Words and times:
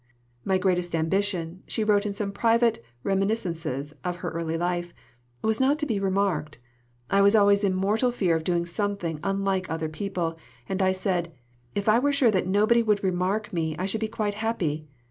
"My 0.43 0.57
greatest 0.57 0.95
ambition," 0.95 1.61
she 1.67 1.83
wrote 1.83 2.07
in 2.07 2.13
some 2.15 2.31
private 2.31 2.83
reminiscences 3.03 3.93
of 4.03 4.15
her 4.25 4.31
early 4.31 4.57
life, 4.57 4.95
"was 5.43 5.61
not 5.61 5.77
to 5.77 5.85
be 5.85 5.99
remarked. 5.99 6.57
I 7.11 7.21
was 7.21 7.35
always 7.35 7.63
in 7.63 7.75
mortal 7.75 8.09
fear 8.09 8.35
of 8.35 8.43
doing 8.43 8.65
something 8.65 9.19
unlike 9.23 9.69
other 9.69 9.89
people, 9.89 10.39
and 10.67 10.81
I 10.81 10.91
said, 10.91 11.31
'If 11.75 11.87
I 11.87 11.99
were 11.99 12.11
sure 12.13 12.31
that 12.31 12.47
nobody 12.47 12.81
would 12.81 13.03
remark 13.03 13.53
me 13.53 13.75
I 13.77 13.85
should 13.85 14.01
be 14.01 14.07
quite 14.07 14.33
happy.' 14.33 14.87